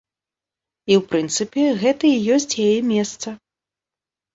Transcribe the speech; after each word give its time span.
І, 0.93 0.97
у 1.01 1.03
прынцыпе, 1.11 1.67
гэта 1.85 2.03
і 2.15 2.19
ёсць 2.41 2.51
яе 2.67 2.77
месца. 2.97 3.41